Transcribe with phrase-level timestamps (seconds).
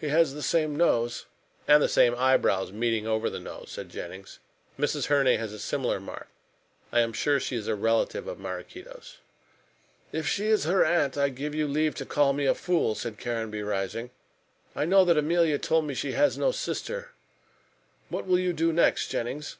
[0.00, 1.26] He has the same nose."
[1.68, 4.38] "And the same eyebrows meeting over the nose," said Jennings.
[4.78, 5.08] "Mrs.
[5.08, 6.28] Herne has a similar mark.
[6.90, 9.18] I am sure she is a relative of Maraquito's."
[10.10, 13.18] "If she is her aunt, I give you leave to call me a fool," said
[13.18, 14.08] Caranby, rising.
[14.74, 17.10] "I know that Emilia told me she had no sister.
[18.08, 19.58] What will you do next, Jennings?"